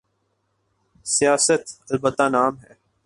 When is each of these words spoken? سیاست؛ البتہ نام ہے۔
سیاست؛ 1.05 1.63
البتہ 1.91 2.25
نام 2.31 2.53
ہے۔ 2.59 2.73